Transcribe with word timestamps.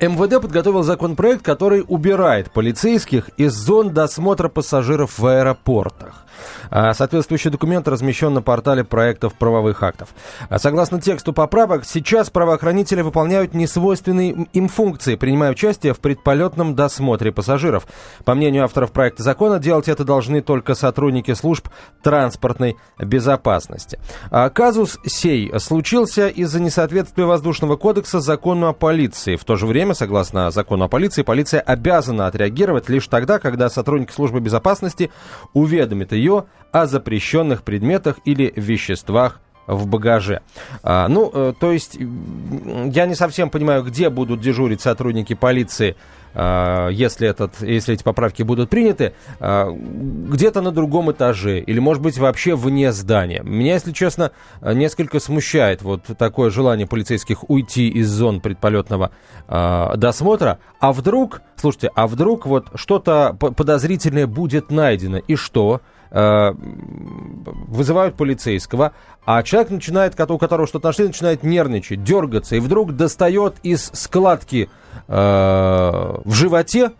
МВД 0.00 0.40
подготовил 0.40 0.82
законопроект, 0.82 1.42
который 1.42 1.84
убирает 1.86 2.52
полицейских 2.52 3.30
из 3.36 3.52
зон 3.52 3.92
досмотра 3.92 4.48
пассажиров 4.48 5.18
в 5.18 5.26
аэропортах. 5.26 6.24
А, 6.70 6.94
соответствующий 6.94 7.50
документ 7.50 7.88
размещен 7.88 8.34
на 8.34 8.42
портале 8.42 8.84
проектов 8.84 9.34
правовых 9.34 9.82
актов. 9.82 10.10
А, 10.48 10.58
согласно 10.58 11.00
тексту 11.00 11.32
поправок, 11.32 11.84
сейчас 11.84 12.30
правоохранители 12.30 13.02
выполняют 13.02 13.54
несвойственные 13.54 14.48
им 14.52 14.68
функции, 14.68 15.16
принимая 15.16 15.52
участие 15.52 15.94
в 15.94 16.00
предполетном 16.00 16.74
досмотре 16.74 17.32
пассажиров. 17.32 17.86
По 18.24 18.34
мнению 18.34 18.64
авторов 18.64 18.92
проекта 18.92 19.22
закона, 19.22 19.58
делать 19.58 19.88
это 19.88 20.04
должны 20.04 20.42
только 20.42 20.74
сотрудники 20.74 21.34
служб 21.34 21.68
транспортной 22.02 22.76
безопасности. 22.98 23.98
А, 24.30 24.48
казус 24.50 24.98
сей 25.04 25.52
случился 25.58 26.28
из-за 26.28 26.60
несоответствия 26.60 27.24
воздушного 27.24 27.76
кодекса 27.76 28.20
закону 28.20 28.68
о 28.68 28.72
полиции. 28.72 29.36
В 29.36 29.44
то 29.44 29.56
же 29.56 29.66
время, 29.66 29.94
согласно 29.94 30.50
закону 30.50 30.84
о 30.84 30.88
полиции, 30.88 31.22
полиция 31.22 31.60
обязана 31.60 32.26
отреагировать 32.26 32.88
лишь 32.88 33.06
тогда, 33.08 33.38
когда 33.38 33.68
сотрудники 33.68 34.12
службы 34.12 34.40
безопасности 34.40 35.10
уведомят 35.52 36.12
ее 36.12 36.27
о 36.72 36.86
запрещенных 36.86 37.62
предметах 37.62 38.18
или 38.24 38.52
веществах 38.56 39.40
в 39.68 39.86
багаже. 39.86 40.40
А, 40.82 41.08
ну, 41.08 41.30
э, 41.32 41.52
то 41.58 41.72
есть, 41.72 41.96
я 41.96 43.06
не 43.06 43.14
совсем 43.14 43.50
понимаю, 43.50 43.84
где 43.84 44.08
будут 44.08 44.40
дежурить 44.40 44.80
сотрудники 44.80 45.34
полиции, 45.34 45.94
а, 46.34 46.88
если, 46.88 47.28
этот, 47.28 47.60
если 47.60 47.94
эти 47.94 48.02
поправки 48.02 48.42
будут 48.42 48.70
приняты, 48.70 49.12
а, 49.40 49.70
где-то 49.70 50.62
на 50.62 50.70
другом 50.70 51.10
этаже 51.12 51.60
или, 51.60 51.78
может 51.80 52.02
быть, 52.02 52.16
вообще 52.16 52.54
вне 52.56 52.92
здания. 52.92 53.42
Меня, 53.42 53.74
если 53.74 53.92
честно, 53.92 54.32
несколько 54.62 55.20
смущает 55.20 55.82
вот 55.82 56.04
такое 56.18 56.50
желание 56.50 56.86
полицейских 56.86 57.48
уйти 57.50 57.88
из 57.88 58.08
зон 58.08 58.40
предполетного 58.40 59.10
а, 59.46 59.96
досмотра. 59.96 60.60
А 60.80 60.92
вдруг, 60.92 61.42
слушайте, 61.56 61.90
а 61.94 62.06
вдруг 62.06 62.46
вот 62.46 62.68
что-то 62.74 63.36
подозрительное 63.38 64.26
будет 64.26 64.70
найдено, 64.70 65.18
и 65.18 65.36
что? 65.36 65.82
Э, 66.10 66.54
вызывают 66.54 68.16
полицейского, 68.16 68.92
а 69.26 69.42
человек 69.42 69.70
начинает, 69.70 70.18
у 70.18 70.38
которого 70.38 70.66
что-то 70.66 70.88
нашли, 70.88 71.06
начинает 71.06 71.42
нервничать, 71.42 72.02
дергаться, 72.02 72.56
и 72.56 72.60
вдруг 72.60 72.96
достает 72.96 73.56
из 73.62 73.90
складки 73.92 74.70
э, 75.06 75.12
в 75.12 76.32
животе 76.32 76.92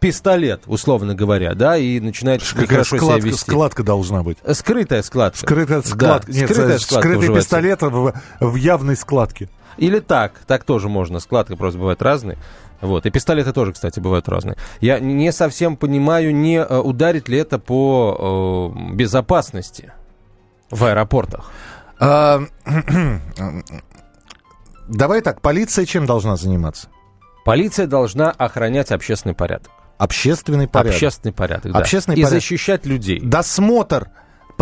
пистолет, 0.00 0.62
условно 0.66 1.14
говоря, 1.14 1.54
да, 1.54 1.78
и 1.78 1.98
начинает 2.00 2.42
Какая 2.42 2.84
складка, 2.84 3.06
себя 3.06 3.30
вести. 3.30 3.50
складка 3.50 3.82
должна 3.84 4.22
быть. 4.22 4.36
Скрытая 4.52 5.02
складка. 5.02 5.38
Скрытая 5.38 5.80
складка. 5.80 6.26
Да, 6.30 6.38
Нет, 6.38 6.50
скрытая 6.50 6.78
складка 6.78 7.08
скрытый 7.08 7.34
пистолет 7.34 7.82
в, 7.82 8.12
в 8.40 8.54
явной 8.56 8.96
складке. 8.96 9.48
Или 9.76 10.00
так, 10.00 10.40
так 10.46 10.64
тоже 10.64 10.88
можно. 10.88 11.20
Складка 11.20 11.56
просто 11.56 11.78
бывает 11.78 12.02
разные. 12.02 12.38
Вот. 12.80 13.06
И 13.06 13.10
пистолеты 13.10 13.52
тоже, 13.52 13.72
кстати, 13.72 14.00
бывают 14.00 14.28
разные. 14.28 14.56
Я 14.80 14.98
не 14.98 15.32
совсем 15.32 15.76
понимаю, 15.76 16.34
не 16.34 16.56
э, 16.56 16.78
ударит 16.78 17.28
ли 17.28 17.38
это 17.38 17.58
по 17.58 18.72
э, 18.74 18.94
безопасности 18.94 19.92
в 20.70 20.84
аэропортах. 20.84 21.50
А, 22.00 22.42
давай 24.88 25.20
так, 25.20 25.40
полиция 25.40 25.86
чем 25.86 26.06
должна 26.06 26.36
заниматься? 26.36 26.88
Полиция 27.44 27.86
должна 27.86 28.30
охранять 28.30 28.90
общественный 28.90 29.34
порядок. 29.34 29.70
Общественный 29.98 30.66
порядок. 30.66 30.94
Общественный 30.94 31.32
порядок, 31.32 31.72
да. 31.72 31.78
Общественный 31.78 32.16
и 32.16 32.22
порядок. 32.22 32.40
защищать 32.40 32.86
людей. 32.86 33.20
Досмотр 33.20 34.10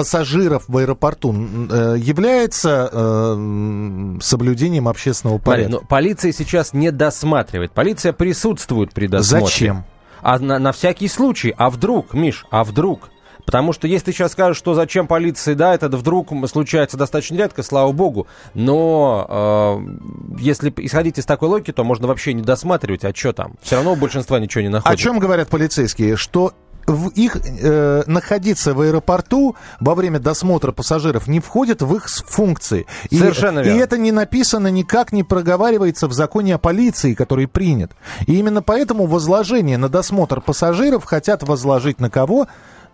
пассажиров 0.00 0.64
в 0.66 0.78
аэропорту 0.78 1.34
э, 1.34 1.96
является 1.98 2.88
э, 2.90 4.16
соблюдением 4.22 4.88
общественного 4.88 5.36
порядка? 5.36 5.72
Мария, 5.72 5.80
но 5.82 5.86
полиция 5.86 6.32
сейчас 6.32 6.72
не 6.72 6.90
досматривает. 6.90 7.72
Полиция 7.72 8.14
присутствует 8.14 8.94
при 8.94 9.08
досмотре. 9.08 9.46
Зачем? 9.46 9.84
А 10.22 10.38
на, 10.38 10.58
на 10.58 10.72
всякий 10.72 11.06
случай. 11.06 11.54
А 11.54 11.68
вдруг, 11.68 12.14
Миш, 12.14 12.46
а 12.50 12.64
вдруг? 12.64 13.10
Потому 13.44 13.74
что 13.74 13.86
если 13.88 14.06
ты 14.06 14.12
сейчас 14.12 14.32
скажешь, 14.32 14.56
что 14.56 14.72
зачем 14.72 15.06
полиции, 15.06 15.52
да, 15.52 15.74
это 15.74 15.88
вдруг 15.88 16.30
случается 16.48 16.96
достаточно 16.96 17.36
редко, 17.36 17.62
слава 17.62 17.92
богу. 17.92 18.26
Но 18.54 19.26
э, 19.28 20.38
если 20.40 20.72
исходить 20.78 21.18
из 21.18 21.26
такой 21.26 21.48
логики, 21.48 21.72
то 21.72 21.84
можно 21.84 22.06
вообще 22.06 22.32
не 22.32 22.42
досматривать, 22.42 23.04
а 23.04 23.14
что 23.14 23.32
там? 23.32 23.56
Все 23.60 23.76
равно 23.76 23.92
у 23.92 23.96
большинства 23.96 24.38
ничего 24.38 24.62
не 24.62 24.68
находят. 24.68 24.98
О 24.98 25.02
чем 25.02 25.18
говорят 25.18 25.48
полицейские? 25.48 26.16
Что 26.16 26.54
в 26.86 27.08
их 27.08 27.36
э, 27.36 28.02
находиться 28.06 28.74
в 28.74 28.80
аэропорту 28.80 29.56
во 29.80 29.94
время 29.94 30.18
досмотра 30.18 30.72
пассажиров 30.72 31.26
не 31.28 31.40
входит 31.40 31.82
в 31.82 31.94
их 31.94 32.08
функции. 32.08 32.86
И, 33.10 33.18
Совершенно 33.18 33.60
верно. 33.60 33.78
И 33.78 33.80
это 33.80 33.98
не 33.98 34.12
написано, 34.12 34.68
никак 34.68 35.12
не 35.12 35.24
проговаривается 35.24 36.08
в 36.08 36.12
законе 36.12 36.54
о 36.54 36.58
полиции, 36.58 37.14
который 37.14 37.46
принят. 37.46 37.92
И 38.26 38.36
именно 38.36 38.62
поэтому 38.62 39.06
возложение 39.06 39.78
на 39.78 39.88
досмотр 39.88 40.40
пассажиров 40.40 41.04
хотят 41.04 41.42
возложить 41.42 42.00
на 42.00 42.10
кого? 42.10 42.46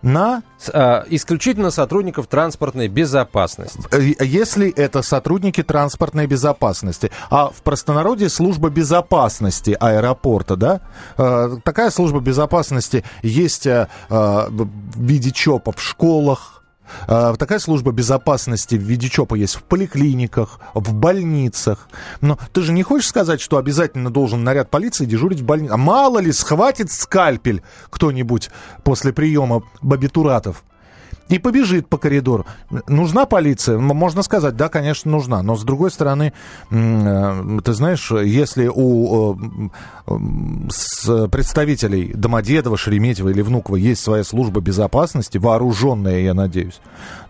На... 0.03 0.43
А, 0.73 1.05
исключительно 1.09 1.71
сотрудников 1.71 2.27
транспортной 2.27 2.89
безопасности. 2.89 3.81
Э, 3.91 4.25
если 4.25 4.71
это 4.71 5.03
сотрудники 5.03 5.63
транспортной 5.63 6.27
безопасности, 6.27 7.11
а 7.31 7.51
в 7.51 7.63
простонародье 7.63 8.29
служба 8.29 8.71
безопасности 8.71 9.77
аэропорта, 9.79 10.57
да, 10.57 10.81
э, 11.19 11.59
такая 11.63 11.91
служба 11.91 12.21
безопасности 12.21 13.05
есть 13.23 13.67
э, 13.67 13.89
в 14.09 14.69
виде 14.97 15.31
ЧОПа 15.31 15.73
в 15.73 15.83
школах, 15.83 16.56
такая 17.07 17.59
служба 17.59 17.93
безопасности 17.93 18.77
в 18.77 18.83
виде 18.83 19.09
ЧОПа 19.09 19.35
есть 19.35 19.57
в 19.57 19.63
поликлиниках, 19.63 20.61
в 20.75 20.95
больницах. 20.95 21.89
Но 22.21 22.39
ты 22.53 22.63
же 22.63 22.73
не 22.73 22.83
хочешь 22.83 23.09
сказать, 23.09 23.41
что 23.41 23.57
обязательно 23.59 24.11
должен 24.11 24.45
наряд 24.45 24.71
полиции 24.71 25.05
дежурить 25.05 25.41
в 25.41 25.45
больнице? 25.45 25.73
А 25.73 25.77
мало 25.77 26.19
ли, 26.19 26.33
схватит 26.33 26.91
скальпель 26.91 27.63
кто-нибудь 27.91 28.51
после 28.85 29.13
приема 29.13 29.63
бабитуратов 29.83 30.65
и 31.29 31.39
побежит 31.39 31.89
по 31.89 31.99
коридору. 31.99 32.47
Нужна 32.87 33.27
полиция? 33.27 33.79
Можно 33.79 34.23
сказать, 34.23 34.57
да, 34.57 34.69
конечно, 34.69 35.11
нужна. 35.11 35.43
Но 35.43 35.57
с 35.57 35.65
другой 35.65 35.91
стороны, 35.91 36.33
э, 36.71 37.59
ты 37.65 37.73
знаешь, 37.73 38.11
если 38.11 38.71
у 38.73 39.37
э, 40.07 41.29
представителей 41.31 42.13
Домодедова, 42.15 42.77
Шереметьева 42.77 43.29
или 43.31 43.43
Внуково 43.43 43.77
есть 43.77 44.03
своя 44.03 44.25
служба 44.25 44.61
безопасности, 44.61 45.39
вооруженная, 45.39 46.21
я 46.21 46.35
надеюсь, 46.35 46.81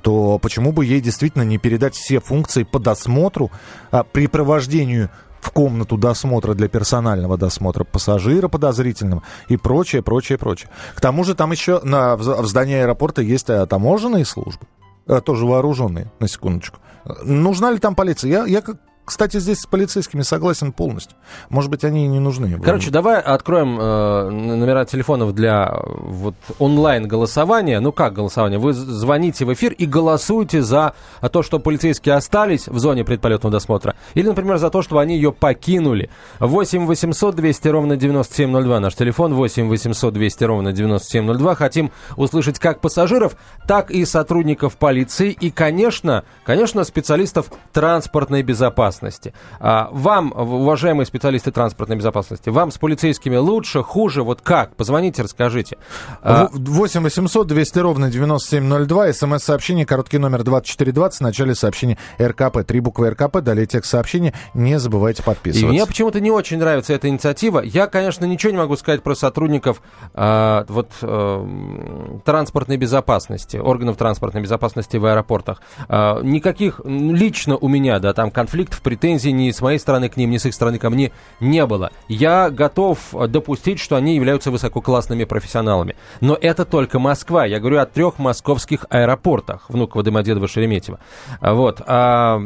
то 0.03 0.39
почему 0.39 0.73
бы 0.73 0.85
ей 0.85 1.01
действительно 1.01 1.43
не 1.43 1.59
передать 1.59 1.95
все 1.95 2.21
функции 2.21 2.65
по 2.65 2.79
досмотру, 2.79 3.51
а, 3.91 4.03
при 4.03 4.27
провождению 4.27 5.11
в 5.41 5.51
комнату 5.51 5.97
досмотра 5.97 6.55
для 6.55 6.69
персонального 6.69 7.37
досмотра 7.37 7.85
пассажира 7.85 8.49
подозрительного 8.49 9.23
и 9.49 9.57
прочее, 9.57 10.03
прочее, 10.03 10.39
прочее. 10.39 10.71
К 10.95 11.01
тому 11.01 11.25
же 11.25 11.35
там 11.35 11.53
еще 11.53 11.81
на, 11.83 12.17
в 12.17 12.47
здании 12.47 12.77
аэропорта 12.77 13.23
есть 13.23 13.51
э, 13.51 13.67
таможенные 13.67 14.25
службы, 14.25 14.67
э, 15.07 15.21
тоже 15.21 15.47
вооруженные, 15.47 16.11
на 16.21 16.29
секундочку. 16.29 16.79
Нужна 17.23 17.71
ли 17.71 17.79
там 17.79 17.95
полиция? 17.95 18.31
Я, 18.31 18.47
я 18.47 18.63
кстати, 19.07 19.39
здесь 19.39 19.61
с 19.61 19.67
полицейскими 19.67 20.23
согласен 20.23 20.73
полностью. 20.73 21.17
Может 21.49 21.71
быть, 21.71 21.85
они 21.85 22.07
и 22.07 22.09
не 22.09 22.19
нужны. 22.19 22.59
Короче, 22.61 22.91
давай 22.91 23.21
откроем 23.21 23.79
э, 23.81 24.31
номера 24.31 24.85
телефонов 24.85 25.33
для 25.33 25.79
вот 25.81 26.35
онлайн-голосования. 26.59 27.79
Ну 27.79 27.93
как 27.93 28.15
голосование? 28.15 28.59
Вы 28.59 28.73
звоните 28.73 29.45
в 29.45 29.53
эфир 29.53 29.73
и 29.75 29.87
голосуете 29.87 30.61
за 30.61 30.95
то, 31.31 31.45
что 31.45 31.61
полицейские 31.61 32.17
остались 32.17 32.67
в 32.67 32.79
зоне 32.81 33.05
предполетного 33.05 33.53
досмотра. 33.53 33.95
Или, 34.15 34.27
например, 34.27 34.59
за 34.59 34.71
то, 34.71 34.83
чтобы 34.83 35.01
они 35.01 35.15
ее 35.15 35.31
покинули. 35.31 36.11
8 36.41 36.87
800 36.87 37.37
200 37.37 37.69
ровно 37.69 37.97
9702 37.97 38.81
наш 38.81 38.97
телефон. 38.97 39.35
8 39.35 39.69
800 39.69 40.15
200 40.15 40.45
ровно 40.45 40.73
9702. 40.73 41.55
Хотим 41.55 41.93
услышать 42.17 42.59
как 42.59 42.81
пассажиров, 42.81 43.37
так 43.69 43.93
и 43.93 44.05
сотрудников 44.05 44.77
полиции. 44.77 45.31
И, 45.31 45.53
конечно, 45.53 46.25
конечно, 46.45 46.83
специалистов 46.83 47.53
транспортной 47.73 48.43
безопасности 48.43 48.96
безопасности. 48.97 49.33
А, 49.61 49.89
вам, 49.93 50.33
уважаемые 50.37 51.07
специалисты 51.07 51.51
транспортной 51.51 51.99
безопасности, 51.99 52.49
вам 52.49 52.71
с 52.71 52.79
полицейскими 52.79 53.37
лучше, 53.37 53.83
хуже, 53.83 54.23
вот 54.23 54.41
как? 54.41 54.77
Позвоните, 54.77 55.23
расскажите. 55.23 55.77
8 56.23 57.03
800 57.03 57.47
200 57.47 57.79
ровно 57.79 58.11
9702, 58.11 59.13
смс-сообщение, 59.13 59.87
короткий 59.87 60.19
номер 60.19 60.43
2420, 60.43 61.19
в 61.19 61.23
начале 61.23 61.55
сообщения 61.55 61.99
РКП, 62.21 62.65
три 62.67 62.81
буквы 62.81 63.11
РКП, 63.11 63.39
далее 63.41 63.67
текст 63.67 63.91
сообщения, 63.91 64.33
не 64.55 64.79
забывайте 64.79 65.23
подписываться. 65.23 65.67
И 65.67 65.71
мне 65.71 65.87
почему-то 65.87 66.21
не 66.21 66.31
очень 66.31 66.59
нравится 66.59 66.93
эта 66.93 67.09
инициатива. 67.09 67.61
Я, 67.61 67.87
конечно, 67.87 68.25
ничего 68.25 68.53
не 68.53 68.59
могу 68.59 68.77
сказать 68.77 69.03
про 69.03 69.15
сотрудников 69.15 69.83
э, 70.15 70.65
вот, 70.69 70.91
э, 71.03 72.19
транспортной 72.25 72.77
безопасности, 72.77 73.57
органов 73.57 73.97
транспортной 73.97 74.43
безопасности 74.43 74.97
в 74.97 75.05
аэропортах. 75.05 75.61
Э, 75.89 76.21
никаких 76.23 76.81
лично 76.85 77.57
у 77.57 77.69
меня, 77.69 77.99
да, 77.99 78.13
там 78.13 78.31
конфликтов 78.31 78.81
претензий 78.87 79.33
ни 79.33 79.51
с 79.51 79.61
моей 79.61 79.81
стороны 79.81 80.09
к 80.09 80.17
ним, 80.17 80.31
ни 80.31 80.37
с 80.37 80.47
их 80.47 80.55
стороны 80.55 80.79
ко 80.79 80.91
мне 80.91 81.11
не 81.41 81.67
было. 81.67 81.91
Я 82.07 82.51
готов 82.51 82.99
допустить, 83.29 83.81
что 83.81 83.97
они 83.97 84.15
являются 84.15 84.53
высококлассными 84.53 85.25
профессионалами. 85.25 85.97
Но 86.21 86.39
это 86.41 86.65
только 86.65 87.01
Москва. 87.01 87.47
Я 87.47 87.59
говорю 87.59 87.81
о 87.81 87.87
трех 87.87 88.21
московских 88.21 88.87
аэропортах. 88.89 89.69
Внуково, 89.69 90.05
Домодедово, 90.05 90.47
Шереметьево. 90.47 91.01
Вот. 91.41 91.83
А, 91.85 92.41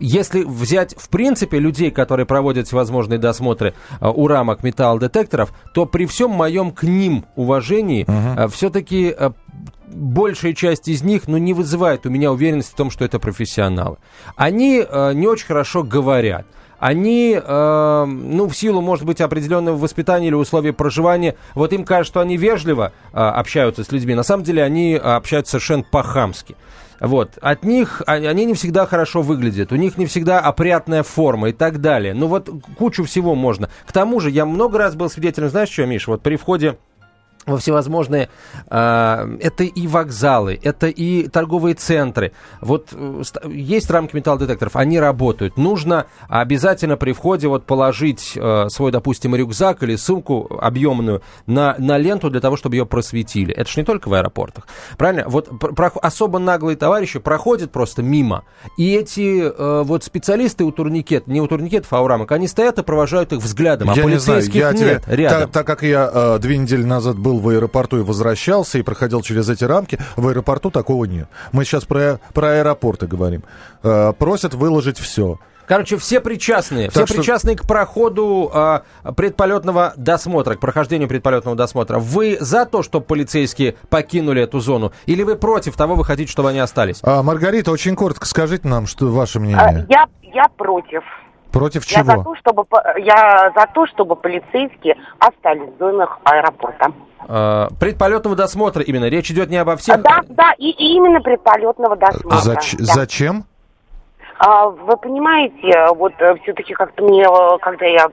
если 0.00 0.42
взять, 0.42 0.94
в 0.96 1.10
принципе, 1.10 1.58
людей, 1.58 1.90
которые 1.90 2.24
проводят 2.24 2.66
всевозможные 2.66 3.18
досмотры 3.18 3.74
а, 4.00 4.12
у 4.12 4.28
рамок 4.28 4.62
металлодетекторов, 4.62 5.52
то 5.74 5.84
при 5.84 6.06
всем 6.06 6.30
моем 6.30 6.70
к 6.70 6.82
ним 6.82 7.26
уважении 7.34 8.06
uh-huh. 8.06 8.44
А, 8.44 8.48
все-таки 8.48 9.14
большая 9.86 10.52
часть 10.52 10.88
из 10.88 11.02
них, 11.02 11.28
ну, 11.28 11.36
не 11.36 11.54
вызывает 11.54 12.06
у 12.06 12.10
меня 12.10 12.32
уверенности 12.32 12.72
в 12.72 12.76
том, 12.76 12.90
что 12.90 13.04
это 13.04 13.18
профессионалы. 13.18 13.96
Они 14.36 14.84
э, 14.86 15.12
не 15.14 15.26
очень 15.26 15.46
хорошо 15.46 15.82
говорят. 15.82 16.46
Они, 16.78 17.40
э, 17.42 18.04
ну, 18.04 18.48
в 18.48 18.54
силу, 18.54 18.82
может 18.82 19.06
быть, 19.06 19.20
определенного 19.20 19.76
воспитания 19.76 20.28
или 20.28 20.34
условий 20.34 20.72
проживания, 20.72 21.36
вот 21.54 21.72
им 21.72 21.84
кажется, 21.84 22.12
что 22.12 22.20
они 22.20 22.36
вежливо 22.36 22.92
э, 23.12 23.16
общаются 23.16 23.82
с 23.82 23.92
людьми. 23.92 24.14
На 24.14 24.22
самом 24.22 24.44
деле 24.44 24.62
они 24.62 24.94
общаются 24.94 25.52
совершенно 25.52 25.84
по-хамски. 25.84 26.56
Вот. 27.00 27.38
От 27.40 27.64
них 27.64 28.02
а, 28.06 28.14
они 28.14 28.44
не 28.44 28.54
всегда 28.54 28.86
хорошо 28.86 29.22
выглядят, 29.22 29.72
у 29.72 29.76
них 29.76 29.98
не 29.98 30.06
всегда 30.06 30.40
опрятная 30.40 31.02
форма 31.02 31.50
и 31.50 31.52
так 31.52 31.80
далее. 31.80 32.14
Ну 32.14 32.26
вот 32.26 32.48
кучу 32.78 33.04
всего 33.04 33.34
можно. 33.34 33.68
К 33.86 33.92
тому 33.92 34.20
же 34.20 34.30
я 34.30 34.46
много 34.46 34.78
раз 34.78 34.94
был 34.94 35.10
свидетелем, 35.10 35.50
знаешь 35.50 35.68
что, 35.68 35.84
Миша, 35.86 36.10
вот 36.10 36.22
при 36.22 36.36
входе 36.36 36.78
во 37.46 37.58
всевозможные... 37.58 38.28
Э, 38.68 39.36
это 39.40 39.64
и 39.64 39.86
вокзалы, 39.86 40.58
это 40.62 40.88
и 40.88 41.28
торговые 41.28 41.74
центры. 41.74 42.32
Вот 42.60 42.88
э, 42.92 43.22
есть 43.50 43.90
рамки 43.90 44.16
металлодетекторов, 44.16 44.76
они 44.76 44.98
работают. 44.98 45.56
Нужно 45.56 46.06
обязательно 46.28 46.96
при 46.96 47.12
входе 47.12 47.48
вот 47.48 47.64
положить 47.64 48.32
э, 48.36 48.68
свой, 48.68 48.92
допустим, 48.92 49.34
рюкзак 49.34 49.82
или 49.82 49.96
сумку 49.96 50.58
объемную 50.60 51.22
на, 51.46 51.76
на 51.78 51.98
ленту 51.98 52.30
для 52.30 52.40
того, 52.40 52.56
чтобы 52.56 52.76
ее 52.76 52.86
просветили. 52.86 53.54
Это 53.54 53.70
же 53.70 53.80
не 53.80 53.84
только 53.84 54.08
в 54.08 54.14
аэропортах. 54.14 54.66
Правильно? 54.96 55.24
Вот 55.28 55.48
про, 55.58 55.88
особо 56.02 56.38
наглые 56.38 56.76
товарищи 56.76 57.18
проходят 57.18 57.70
просто 57.70 58.02
мимо. 58.02 58.44
И 58.76 58.94
эти 58.94 59.42
э, 59.42 59.82
вот 59.82 60.04
специалисты 60.04 60.64
у 60.64 60.72
турникет, 60.72 61.26
не 61.26 61.40
у 61.40 61.46
турникетов, 61.46 61.92
а 61.92 62.00
у 62.00 62.06
рамок, 62.06 62.32
они 62.32 62.48
стоят 62.48 62.78
и 62.78 62.82
провожают 62.82 63.32
их 63.32 63.40
взглядом, 63.40 63.90
а 63.90 63.94
я 63.94 64.02
полицейских 64.02 64.54
не 64.54 64.60
знаю, 64.60 64.76
я 64.76 64.86
нет 64.86 65.04
тебе, 65.04 65.16
рядом. 65.16 65.40
Так, 65.42 65.50
так 65.52 65.66
как 65.66 65.82
я 65.82 66.10
э, 66.12 66.38
две 66.40 66.58
недели 66.58 66.82
назад 66.82 67.18
был 67.18 67.35
был 67.36 67.40
в 67.40 67.48
аэропорту 67.48 67.98
и 67.98 68.02
возвращался, 68.02 68.78
и 68.78 68.82
проходил 68.82 69.22
через 69.22 69.48
эти 69.48 69.64
рамки, 69.64 69.98
в 70.16 70.28
аэропорту 70.28 70.70
такого 70.70 71.04
нет. 71.04 71.28
Мы 71.52 71.64
сейчас 71.64 71.84
про, 71.84 72.20
про 72.32 72.58
аэропорты 72.58 73.06
говорим. 73.06 73.42
Э, 73.82 74.12
просят 74.12 74.54
выложить 74.54 74.98
все. 74.98 75.38
Короче, 75.66 75.96
все 75.96 76.20
причастные, 76.20 76.86
так 76.86 76.94
все 76.94 77.06
что... 77.06 77.16
причастные 77.16 77.56
к 77.56 77.66
проходу 77.66 78.50
э, 78.54 78.80
предполетного 79.16 79.94
досмотра, 79.96 80.54
к 80.54 80.60
прохождению 80.60 81.08
предполетного 81.08 81.56
досмотра. 81.56 81.98
Вы 81.98 82.36
за 82.40 82.66
то, 82.66 82.84
чтобы 82.84 83.04
полицейские 83.04 83.74
покинули 83.90 84.42
эту 84.42 84.60
зону, 84.60 84.92
или 85.06 85.24
вы 85.24 85.34
против 85.34 85.76
того, 85.76 85.96
вы 85.96 86.04
хотите, 86.04 86.30
чтобы 86.30 86.50
они 86.50 86.60
остались? 86.60 87.00
А, 87.02 87.24
Маргарита, 87.24 87.72
очень 87.72 87.96
коротко 87.96 88.26
скажите 88.26 88.68
нам, 88.68 88.86
что 88.86 89.06
ваше 89.06 89.40
мнение. 89.40 89.86
А, 89.88 89.92
я, 89.92 90.06
я 90.22 90.44
против. 90.56 91.02
Против 91.58 91.86
чего? 91.86 91.98
Я 92.10 92.16
за 92.16 92.22
то, 92.24 92.34
чтобы, 92.36 92.64
я 92.98 93.52
за 93.56 93.66
то, 93.74 93.86
чтобы 93.86 94.16
полицейские 94.16 94.96
остались 95.18 95.70
в 95.74 95.78
зонах 95.78 96.18
аэропорта. 96.24 96.92
Э, 97.28 97.68
предполетного 97.80 98.36
досмотра 98.36 98.82
именно. 98.82 99.06
Речь 99.06 99.30
идет 99.30 99.50
не 99.50 99.56
обо 99.56 99.76
всех. 99.76 100.02
Да, 100.02 100.20
да, 100.28 100.52
и, 100.58 100.70
и 100.70 100.94
именно 100.96 101.20
предполетного 101.20 101.96
досмотра. 101.96 102.36
Зач- 102.38 102.76
да. 102.78 102.84
Зачем? 102.84 103.44
А, 104.38 104.68
вы 104.68 104.96
понимаете, 104.98 105.94
вот 105.94 106.12
э, 106.18 106.34
все-таки 106.42 106.74
как-то 106.74 107.02
мне, 107.04 107.22
э, 107.22 107.58
когда 107.62 107.86
я 107.86 108.08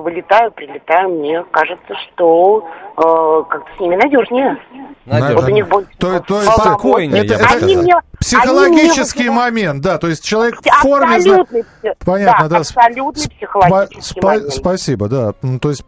вылетаю, 0.00 0.50
прилетаю, 0.52 1.10
мне 1.10 1.44
кажется, 1.50 1.94
что 2.06 2.66
э, 2.96 3.44
как-то 3.50 3.70
с 3.76 3.80
ними 3.80 3.96
надежнее. 3.96 4.56
Надежнее. 5.04 5.36
Вот 5.36 5.44
у 5.44 5.50
них 5.50 5.68
будет 5.68 5.88
то, 5.98 6.20
то, 6.20 6.40
спокойнее. 6.40 7.26
Это, 7.26 7.34
это, 7.34 7.56
это 7.56 7.66
мне, 7.66 7.94
психологический 8.18 9.28
мне... 9.28 9.32
момент, 9.32 9.82
да, 9.82 9.98
то 9.98 10.08
есть 10.08 10.24
человек 10.24 10.60
в 10.62 10.80
форме... 10.80 11.16
Абсолютный, 11.16 11.64
Понятно, 12.04 12.48
да. 12.48 12.56
Абсолютный 12.58 13.30
психологический 13.30 14.20
спа- 14.20 14.24
момент. 14.24 14.52
Спасибо, 14.52 15.08
да. 15.08 15.32
То 15.60 15.68
есть 15.68 15.84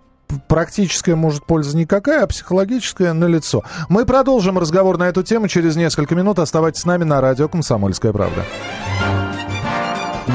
практическая, 0.49 1.17
может, 1.17 1.47
польза 1.47 1.75
никакая, 1.75 2.25
а 2.25 2.27
психологическая 2.27 3.15
налицо. 3.15 3.63
Мы 3.89 4.05
продолжим 4.05 4.59
разговор 4.59 4.99
на 4.99 5.09
эту 5.09 5.23
тему 5.23 5.49
через 5.49 5.77
несколько 5.77 6.15
минут. 6.15 6.39
Оставайтесь 6.39 6.83
с 6.83 6.85
нами 6.85 7.05
на 7.05 7.23
радио 7.23 7.49
«Комсомольская 7.49 8.13
правда». 8.13 8.43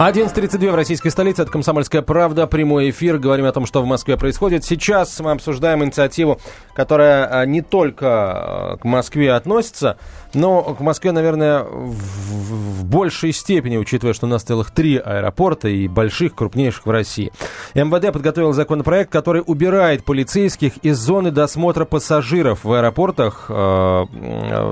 11.32 0.00 0.70
в 0.70 0.74
российской 0.74 1.10
столице. 1.10 1.42
Это 1.42 1.52
«Комсомольская 1.52 2.00
правда». 2.00 2.46
Прямой 2.46 2.88
эфир. 2.88 3.18
Говорим 3.18 3.44
о 3.44 3.52
том, 3.52 3.66
что 3.66 3.82
в 3.82 3.84
Москве 3.84 4.16
происходит. 4.16 4.64
Сейчас 4.64 5.20
мы 5.20 5.32
обсуждаем 5.32 5.84
инициативу, 5.84 6.40
которая 6.72 7.26
а, 7.26 7.44
не 7.44 7.60
только 7.60 8.06
а, 8.08 8.76
к 8.78 8.84
Москве 8.84 9.30
относится, 9.34 9.98
но 10.32 10.62
к 10.62 10.80
Москве, 10.80 11.12
наверное, 11.12 11.64
в, 11.64 12.84
большей 12.86 13.32
степени, 13.32 13.76
учитывая, 13.76 14.14
что 14.14 14.26
у 14.26 14.30
нас 14.30 14.42
целых 14.42 14.70
три 14.70 14.96
аэропорта 14.96 15.68
и 15.68 15.86
больших, 15.86 16.34
крупнейших 16.34 16.86
в 16.86 16.90
России. 16.90 17.30
МВД 17.74 18.10
подготовил 18.10 18.54
законопроект, 18.54 19.12
который 19.12 19.42
убирает 19.46 20.02
полицейских 20.04 20.78
из 20.78 20.96
зоны 20.96 21.30
досмотра 21.30 21.84
пассажиров 21.84 22.64
в 22.64 22.72
аэропортах. 22.72 23.46
Э, 23.50 24.06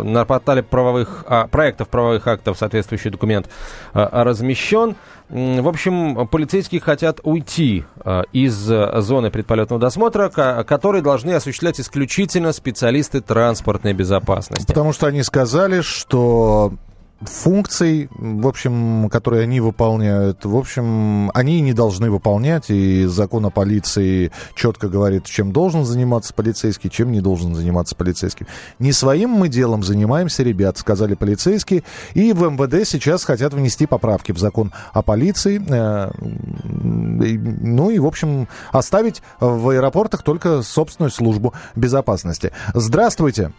на 0.04 0.24
портале 0.24 0.62
правовых, 0.62 1.26
э, 1.28 1.48
проектов 1.50 1.88
правовых 1.88 2.26
актов 2.26 2.56
соответствующий 2.56 3.10
документ 3.10 3.50
э, 3.92 4.08
размещен. 4.10 4.96
В 5.28 5.68
общем, 5.68 6.26
полицейские 6.28 6.80
хотят 6.80 7.20
уйти 7.22 7.84
э, 8.02 8.22
из 8.32 8.54
зоны 8.54 9.30
предполетного 9.30 9.80
досмотра, 9.80 10.28
который 10.30 11.02
должны 11.02 11.32
осуществлять 11.32 11.80
исключительно 11.80 12.52
специалисты 12.52 13.20
транспортной 13.20 13.92
безопасности. 13.92 14.66
Потому 14.66 14.92
что 14.92 15.06
они 15.06 15.22
сказали, 15.22 15.82
что 15.82 16.72
функций, 17.20 18.08
в 18.16 18.46
общем, 18.46 19.08
которые 19.10 19.42
они 19.42 19.60
выполняют, 19.60 20.44
в 20.44 20.56
общем, 20.56 21.30
они 21.34 21.60
не 21.60 21.72
должны 21.72 22.10
выполнять, 22.10 22.70
и 22.70 23.06
закон 23.06 23.46
о 23.46 23.50
полиции 23.50 24.30
четко 24.54 24.88
говорит, 24.88 25.24
чем 25.24 25.52
должен 25.52 25.84
заниматься 25.84 26.32
полицейский, 26.32 26.90
чем 26.90 27.10
не 27.10 27.20
должен 27.20 27.54
заниматься 27.54 27.96
полицейский. 27.96 28.46
Не 28.78 28.92
своим 28.92 29.30
мы 29.30 29.48
делом 29.48 29.82
занимаемся, 29.82 30.42
ребят, 30.42 30.78
сказали 30.78 31.14
полицейские, 31.14 31.82
и 32.14 32.32
в 32.32 32.48
МВД 32.48 32.86
сейчас 32.86 33.24
хотят 33.24 33.52
внести 33.52 33.86
поправки 33.86 34.32
в 34.32 34.38
закон 34.38 34.72
о 34.92 35.02
полиции, 35.02 35.60
э, 35.68 36.10
ну 36.18 37.90
и, 37.90 37.98
в 37.98 38.06
общем, 38.06 38.48
оставить 38.70 39.22
в 39.40 39.70
аэропортах 39.70 40.22
только 40.22 40.62
собственную 40.62 41.10
службу 41.10 41.52
безопасности. 41.74 42.52
Здравствуйте. 42.74 43.52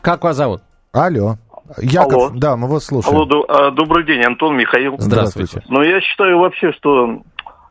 Как 0.00 0.22
вас 0.22 0.36
зовут? 0.36 0.62
Алло. 0.92 1.38
Яков, 1.78 2.14
Алло. 2.14 2.30
да, 2.34 2.56
мы 2.56 2.68
вас 2.68 2.86
слушаем. 2.86 3.16
Алло, 3.16 3.44
а, 3.48 3.70
добрый 3.70 4.04
день, 4.04 4.22
Антон, 4.22 4.56
Михаил. 4.56 4.96
Здравствуйте. 4.98 5.62
Но 5.68 5.82
я 5.82 6.00
считаю 6.00 6.38
вообще, 6.38 6.72
что 6.72 7.22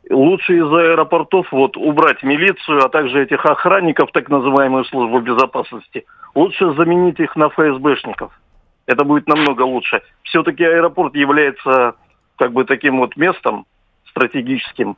лучше 0.10 0.58
из 0.58 0.66
аэропортов 0.66 1.52
вот 1.52 1.78
убрать 1.78 2.24
милицию, 2.24 2.84
а 2.84 2.90
также 2.90 3.24
этих 3.24 3.46
охранников, 3.46 4.12
так 4.12 4.30
называемую 4.30 4.86
службу 4.86 5.20
безопасности. 5.20 6.06
Лучше 6.36 6.74
заменить 6.74 7.20
их 7.20 7.36
на 7.36 7.50
ФСБшников. 7.50 8.32
Это 8.86 9.04
будет 9.04 9.28
намного 9.28 9.62
лучше. 9.62 10.02
Все-таки 10.24 10.64
аэропорт 10.64 11.16
является 11.16 11.96
как 12.38 12.52
бы 12.52 12.66
таким 12.66 13.00
вот 13.00 13.16
местом 13.16 13.66
стратегическим, 14.10 14.98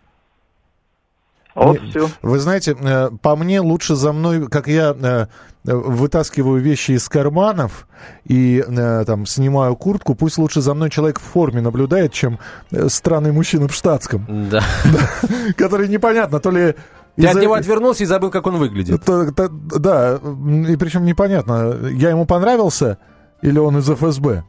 вот 1.55 1.79
все. 1.89 2.09
Вы 2.21 2.39
знаете, 2.39 2.75
э, 2.79 3.09
по 3.21 3.35
мне 3.35 3.62
лучше 3.62 3.95
за 3.95 4.12
мной, 4.12 4.47
как 4.47 4.67
я 4.67 4.93
э, 4.93 5.27
вытаскиваю 5.63 6.62
вещи 6.62 6.91
из 6.91 7.07
карманов 7.07 7.88
и 8.25 8.63
э, 8.65 9.03
там 9.05 9.25
снимаю 9.25 9.75
куртку, 9.75 10.15
пусть 10.15 10.38
лучше 10.38 10.62
за 10.62 10.74
мной 10.74 10.89
человек 10.89 11.19
в 11.19 11.24
форме 11.24 11.62
наблюдает, 11.62 12.12
чем 12.12 12.39
странный 12.88 13.31
мужчина 13.31 13.67
в 13.69 13.74
штатском. 13.74 14.50
Да. 14.50 14.62
Который 15.57 15.88
непонятно, 15.88 16.39
то 16.39 16.51
ли 16.51 16.75
Ты 17.15 17.24
И 17.24 17.25
от 17.25 17.35
него 17.35 17.53
отвернулся 17.53 18.03
и 18.03 18.05
забыл, 18.05 18.31
как 18.31 18.45
он 18.47 18.57
выглядит. 18.57 19.01
Да, 19.05 20.15
и 20.15 20.75
причем 20.75 21.05
непонятно, 21.05 21.88
я 21.89 22.09
ему 22.09 22.25
понравился 22.25 22.97
или 23.41 23.59
он 23.59 23.77
из 23.77 23.89
ФСБ? 23.89 24.43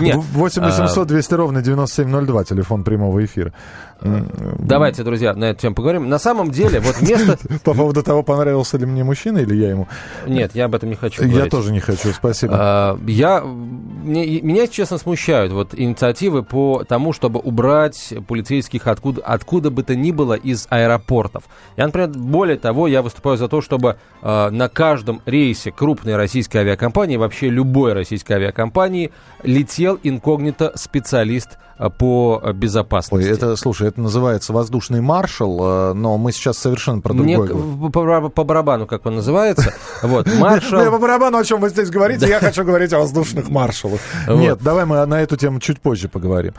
Нет. 0.00 0.16
8 0.16 0.62
а, 0.62 0.68
800 0.68 1.08
200 1.08 1.34
ровно 1.34 1.62
9702, 1.62 2.44
телефон 2.44 2.84
прямого 2.84 3.24
эфира. 3.24 3.52
Давайте, 4.00 5.02
друзья, 5.02 5.34
на 5.34 5.46
эту 5.46 5.62
тему 5.62 5.74
поговорим. 5.74 6.08
На 6.08 6.18
самом 6.18 6.50
деле, 6.50 6.80
вот 6.80 7.00
место... 7.00 7.38
По 7.64 7.74
поводу 7.74 8.02
того, 8.02 8.22
понравился 8.22 8.78
ли 8.78 8.86
мне 8.86 9.04
мужчина 9.04 9.38
или 9.38 9.54
я 9.56 9.70
ему. 9.70 9.88
Нет, 10.26 10.54
я 10.54 10.66
об 10.66 10.74
этом 10.74 10.90
не 10.90 10.94
хочу 10.96 11.22
Я 11.22 11.28
говорить. 11.28 11.50
тоже 11.50 11.72
не 11.72 11.80
хочу, 11.80 12.10
спасибо. 12.12 12.54
А, 12.56 12.98
Я, 13.06 13.40
меня, 13.40 14.66
честно, 14.66 14.98
смущают 14.98 15.52
вот 15.52 15.74
инициативы 15.74 16.42
по 16.42 16.84
тому, 16.84 17.12
чтобы 17.12 17.40
убрать 17.40 18.14
полицейских 18.26 18.86
откуда, 18.86 19.20
откуда 19.22 19.70
бы 19.70 19.82
то 19.82 19.94
ни 19.96 20.12
было 20.12 20.34
из 20.34 20.66
аэропортов. 20.70 21.44
Я, 21.76 21.86
например, 21.86 22.10
более 22.10 22.56
того, 22.56 22.86
я 22.86 23.02
выступаю 23.02 23.36
за 23.36 23.48
то, 23.48 23.60
чтобы 23.60 23.96
э, 24.22 24.50
на 24.50 24.68
каждом 24.68 25.22
рейсе 25.26 25.70
крупной 25.72 26.16
российской 26.16 26.58
авиакомпании, 26.58 27.16
вообще 27.16 27.48
любой 27.48 27.92
российской 27.92 28.32
авиакомпании, 28.34 29.10
летел 29.42 29.98
инкогнито 30.02 30.72
специалист 30.76 31.58
э, 31.78 31.88
по 31.90 32.40
э, 32.42 32.48
Ой, 32.48 32.52
безопасности. 32.54 33.28
это, 33.28 33.56
слушай, 33.56 33.87
это 33.88 34.00
называется 34.00 34.52
воздушный 34.52 35.00
маршал, 35.00 35.58
э, 35.90 35.92
но 35.94 36.16
мы 36.18 36.32
сейчас 36.32 36.58
совершенно 36.58 37.00
про 37.00 37.12
другое 37.14 37.90
по, 37.90 38.28
по 38.30 38.44
барабану, 38.44 38.86
как 38.86 39.04
он 39.06 39.16
называется. 39.16 39.72
Вот, 40.02 40.26
Мне 40.28 40.36
по 40.36 40.40
маршал. 40.40 40.98
барабану, 40.98 41.38
о 41.38 41.44
чем 41.44 41.60
вы 41.60 41.68
здесь 41.70 41.90
говорите, 41.90 42.28
я 42.28 42.38
хочу 42.40 42.64
говорить 42.64 42.92
о 42.92 42.98
воздушных 43.00 43.48
маршалах. 43.48 44.00
Нет, 44.28 44.58
давай 44.62 44.84
мы 44.84 45.04
на 45.06 45.20
эту 45.20 45.36
тему 45.36 45.60
чуть 45.60 45.80
позже 45.80 46.08
поговорим. 46.08 46.54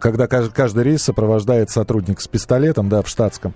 Когда 0.00 0.24
кажд- 0.26 0.52
каждый 0.54 0.84
рейс 0.84 1.02
сопровождает 1.02 1.70
сотрудник 1.70 2.20
с 2.20 2.28
пистолетом, 2.28 2.88
да, 2.88 3.02
в 3.02 3.08
штатском. 3.08 3.54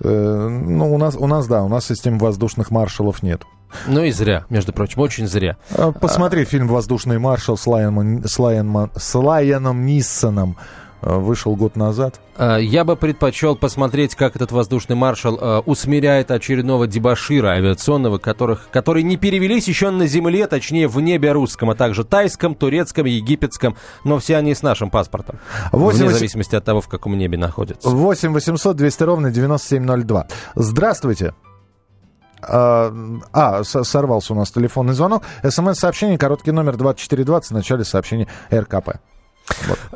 Э, 0.00 0.48
Ну, 0.48 0.92
у 0.94 0.98
нас, 0.98 1.16
у 1.16 1.26
нас, 1.26 1.46
да, 1.46 1.62
у 1.62 1.68
нас 1.68 1.86
системы 1.86 2.18
воздушных 2.18 2.70
маршалов 2.70 3.22
нет. 3.22 3.42
Ну 3.88 4.02
и 4.04 4.10
зря, 4.12 4.44
между 4.48 4.72
прочим, 4.72 5.00
очень 5.00 5.26
зря. 5.26 5.56
А, 5.76 5.90
Посмотри 5.90 6.44
фильм 6.44 6.68
«Воздушный 6.68 7.18
маршал» 7.18 7.56
с, 7.56 7.66
Лайоном, 7.66 8.24
с, 8.24 8.38
Лайонма- 8.38 8.90
с 8.96 9.14
Лайоном 9.14 9.84
Ниссоном. 9.86 10.56
Э, 11.08 11.18
Вышел 11.18 11.54
год 11.54 11.76
назад. 11.76 12.20
Э, 12.36 12.58
Я 12.60 12.84
бы 12.84 12.96
предпочел 12.96 13.54
посмотреть, 13.54 14.16
как 14.16 14.34
этот 14.34 14.50
воздушный 14.50 14.96
маршал 14.96 15.38
э, 15.40 15.58
усмиряет 15.60 16.32
очередного 16.32 16.88
дебашира 16.88 17.50
авиационного, 17.50 18.18
которых, 18.18 18.68
которые 18.72 19.04
не 19.04 19.16
перевелись 19.16 19.68
еще 19.68 19.90
на 19.90 20.06
земле, 20.08 20.48
точнее 20.48 20.88
в 20.88 21.00
небе 21.00 21.30
русском, 21.30 21.70
а 21.70 21.76
также 21.76 22.02
тайском, 22.02 22.56
турецком, 22.56 23.06
египетском, 23.06 23.76
но 24.02 24.18
все 24.18 24.36
они 24.36 24.52
с 24.54 24.62
нашим 24.62 24.90
паспортом. 24.90 25.38
Восемь 25.70 25.98
Вне 25.98 26.06
восемь- 26.08 26.18
зависимости 26.18 26.56
от 26.56 26.64
того, 26.64 26.80
в 26.80 26.88
каком 26.88 27.16
небе 27.16 27.38
находятся. 27.38 27.88
8 27.88 28.32
800 28.32 28.76
200 28.76 29.02
ровно 29.04 29.30
9702. 29.30 30.26
Здравствуйте. 30.56 31.34
А, 32.42 32.92
а, 33.32 33.62
сорвался 33.64 34.32
у 34.32 34.36
нас 34.36 34.50
телефонный 34.50 34.94
звонок. 34.94 35.22
СМС-сообщение, 35.42 36.18
короткий 36.18 36.50
номер 36.50 36.76
2420 36.76 37.50
в 37.50 37.54
начале 37.54 37.84
сообщения 37.84 38.26
РКП. 38.52 38.96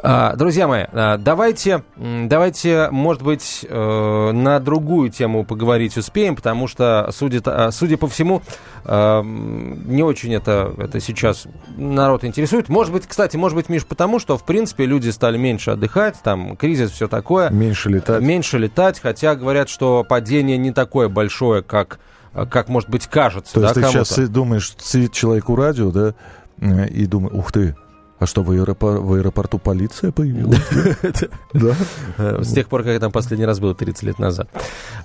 А, 0.02 0.34
Друзья 0.36 0.66
мои, 0.66 0.84
а, 0.92 1.16
давайте, 1.18 1.82
давайте, 1.96 2.88
может 2.90 3.22
быть, 3.22 3.66
э, 3.68 4.30
на 4.32 4.60
другую 4.60 5.10
тему 5.10 5.44
поговорить 5.44 5.96
успеем, 5.96 6.36
потому 6.36 6.68
что, 6.68 7.10
судя, 7.12 7.40
а, 7.44 7.70
судя 7.70 7.96
по 7.96 8.08
всему, 8.08 8.42
не 8.82 10.02
очень 10.02 10.34
это, 10.34 10.72
это 10.78 11.00
сейчас 11.00 11.46
народ 11.76 12.24
интересует. 12.24 12.70
Может 12.70 12.94
быть, 12.94 13.06
кстати, 13.06 13.36
может 13.36 13.54
быть, 13.56 13.68
Миш, 13.68 13.84
потому 13.84 14.18
что, 14.18 14.38
в 14.38 14.44
принципе, 14.44 14.86
люди 14.86 15.10
стали 15.10 15.36
меньше 15.36 15.72
отдыхать, 15.72 16.16
там, 16.24 16.56
кризис, 16.56 16.90
все 16.90 17.06
такое. 17.06 17.50
Меньше 17.50 17.90
летать. 17.90 18.22
Меньше 18.22 18.56
летать, 18.56 18.98
хотя 18.98 19.34
говорят, 19.34 19.68
что 19.68 20.02
падение 20.02 20.56
не 20.56 20.72
такое 20.72 21.10
большое, 21.10 21.62
как, 21.62 22.00
как 22.32 22.68
может 22.68 22.88
быть, 22.88 23.06
кажется. 23.06 23.52
То 23.52 23.60
есть 23.60 23.74
да, 23.74 23.80
ты 23.80 23.86
кому-то. 23.86 24.04
сейчас 24.06 24.28
думаешь, 24.30 24.74
сидит 24.78 25.12
человек 25.12 25.50
у 25.50 25.56
радио, 25.56 25.90
да, 25.90 26.14
э, 26.58 26.88
и 26.88 27.04
думает, 27.04 27.34
ух 27.34 27.52
ты, 27.52 27.76
а 28.20 28.26
что, 28.26 28.42
в, 28.42 28.50
аэропор- 28.52 29.00
в 29.00 29.14
аэропорту 29.14 29.58
полиция 29.58 30.12
появилась? 30.12 30.60
Да? 31.52 31.74
Э, 32.18 32.42
С 32.42 32.52
тех 32.52 32.68
пор, 32.68 32.82
как 32.82 32.92
я 32.92 33.00
там 33.00 33.10
последний 33.10 33.44
раз 33.46 33.58
был, 33.58 33.74
30 33.74 34.02
лет 34.04 34.18
назад. 34.18 34.48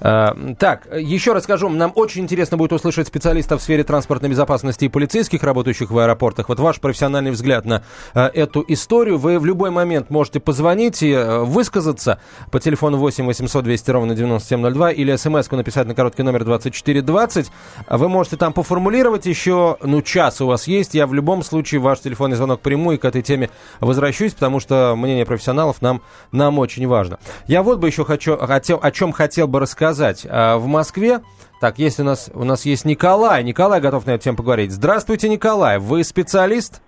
А, 0.01 0.35
Так, 0.59 0.87
еще 0.95 1.33
раз 1.33 1.43
скажу, 1.43 1.69
нам 1.69 1.91
очень 1.95 2.23
интересно 2.23 2.57
будет 2.57 2.73
услышать 2.73 3.07
специалистов 3.07 3.61
в 3.61 3.63
сфере 3.63 3.83
транспортной 3.83 4.29
безопасности 4.29 4.85
и 4.85 4.89
полицейских, 4.89 5.43
работающих 5.43 5.89
в 5.91 5.97
аэропортах. 5.97 6.49
Вот 6.49 6.59
ваш 6.59 6.79
профессиональный 6.79 7.31
взгляд 7.31 7.65
на 7.65 7.81
э, 8.13 8.25
эту 8.33 8.63
историю. 8.67 9.17
Вы 9.17 9.39
в 9.39 9.45
любой 9.45 9.71
момент 9.71 10.09
можете 10.09 10.39
позвонить 10.39 11.01
и 11.01 11.11
э, 11.11 11.39
высказаться 11.39 12.19
по 12.51 12.59
телефону 12.59 12.97
8 12.97 13.25
800 13.25 13.63
200 13.63 13.91
ровно 13.91 14.13
9702 14.15 14.91
или 14.91 15.15
смс-ку 15.15 15.55
написать 15.55 15.87
на 15.87 15.95
короткий 15.95 16.23
номер 16.23 16.43
2420. 16.43 17.49
А 17.87 17.97
Вы 17.97 18.09
можете 18.09 18.35
там 18.37 18.53
поформулировать 18.53 19.25
еще, 19.25 19.77
ну, 19.81 20.01
час 20.01 20.41
у 20.41 20.47
вас 20.47 20.67
есть. 20.67 20.93
Я 20.93 21.07
в 21.07 21.13
любом 21.13 21.43
случае 21.43 21.79
ваш 21.81 21.99
телефонный 22.01 22.35
звонок 22.35 22.59
приму 22.61 22.91
и 22.91 22.97
к 23.05 23.09
этой 23.09 23.21
теме 23.21 23.49
возвращусь, 23.79 24.33
потому 24.33 24.59
что 24.59 24.95
мнение 24.95 25.25
профессионалов 25.25 25.81
нам, 25.81 26.01
нам 26.31 26.59
очень 26.59 26.87
важно. 26.87 27.19
Я 27.47 27.63
вот 27.63 27.79
бы 27.79 27.87
еще 27.87 28.03
хочу, 28.03 28.37
хотел, 28.37 28.79
о 28.81 28.91
чем 28.91 29.11
хотел 29.11 29.47
бы 29.47 29.59
рассказать. 29.59 30.25
А, 30.29 30.57
В 30.57 30.67
Москве, 30.67 31.21
так, 31.61 31.79
есть 31.79 31.99
у 31.99 32.03
нас, 32.03 32.29
у 32.33 32.43
нас 32.43 32.65
есть 32.65 32.85
Николай. 32.85 33.43
Николай 33.43 33.79
готов 33.79 34.05
на 34.05 34.11
эту 34.11 34.23
тему 34.23 34.37
поговорить. 34.37 34.71
Здравствуйте, 34.71 35.29
Николай. 35.29 35.79
Вы 35.79 36.03
специалист? 36.03 36.81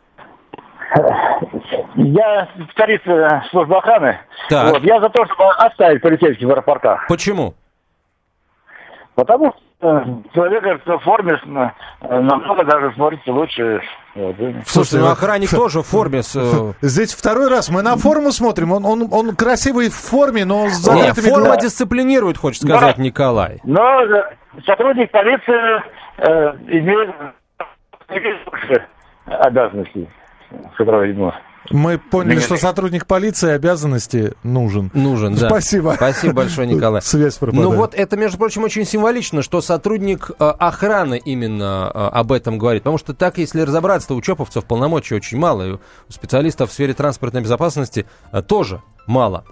Я 1.96 2.48
специалист 2.56 3.08
э, 3.08 3.42
службы 3.50 3.78
охраны. 3.78 4.20
Так. 4.50 4.74
Вот, 4.74 4.84
я 4.84 5.00
за 5.00 5.10
то, 5.10 5.26
чтобы 5.26 5.50
оставить 5.58 6.02
полицейских 6.02 6.48
в 6.48 6.52
аэропортах. 6.52 7.08
Почему? 7.08 7.54
Потому 9.16 9.52
что 9.52 9.88
э, 9.90 10.06
человек 10.34 10.86
в 10.86 11.00
форме 11.00 11.34
э, 11.34 12.20
намного 12.20 12.64
даже 12.64 12.94
смотрится 12.94 13.32
лучше. 13.32 13.82
Вот, 14.18 14.36
Слушайте, 14.66 14.98
ну 14.98 15.04
вот- 15.04 15.12
охранник 15.12 15.50
тоже 15.52 15.82
в 15.82 15.86
форме 15.86 16.24
с... 16.24 16.36
э, 16.36 16.74
Здесь 16.82 17.14
второй 17.14 17.50
раз 17.50 17.70
мы 17.70 17.84
на 17.84 17.98
форму 17.98 18.32
смотрим. 18.32 18.72
Он, 18.72 18.84
он, 18.84 19.08
он 19.12 19.36
красивый 19.36 19.90
в 19.90 19.96
форме, 19.96 20.44
но 20.44 20.70
с 20.70 20.74
закрытыми 20.78 21.30
форма 21.30 21.46
глазами. 21.46 21.62
дисциплинирует, 21.62 22.38
хочет 22.38 22.64
сказать 22.64 22.98
Николай. 22.98 23.60
Но 23.64 24.02
э, 24.02 24.24
сотрудник 24.66 25.12
полиции 25.12 25.82
э, 26.18 26.58
имеет 26.68 27.10
обязанностей, 29.26 30.10
которые 30.78 31.12
ему. 31.14 31.32
Мы 31.72 31.98
поняли, 31.98 32.40
что 32.40 32.58
сотрудник 32.58 33.06
полиции 33.06 33.52
обязанности 33.52 34.34
нужен. 34.44 34.92
Нужен, 34.94 35.36
да. 35.36 35.50
Спасибо. 35.50 35.94
Спасибо 35.96 36.34
большое, 36.34 36.68
Николай. 36.68 37.02
Связь 37.02 37.36
пропадает. 37.36 37.70
Ну 37.70 37.76
вот 37.76 37.94
это, 37.94 38.18
между 38.18 38.38
прочим, 38.38 38.64
очень 38.64 38.86
символично, 38.86 39.42
что 39.42 39.62
сотрудник 39.62 40.32
э, 40.32 40.44
охраны 40.44 41.22
именно 41.24 41.92
э, 41.94 41.98
об 41.98 42.32
этом 42.32 42.58
говорит. 42.58 42.84
Потому 42.84 42.98
что 42.98 43.14
так, 43.14 43.38
если 43.38 43.62
разобраться, 43.62 44.10
то 44.10 44.16
у 44.16 44.22
ЧОПовцев 44.22 44.66
полномочий 44.66 45.16
очень 45.16 45.38
мало. 45.38 45.68
И 45.68 45.72
у 45.74 45.80
специалистов 46.10 46.70
в 46.70 46.74
сфере 46.74 46.94
транспортной 46.94 47.42
безопасности 47.42 48.06
э, 48.32 48.42
тоже 48.42 48.82
мало. 49.06 49.44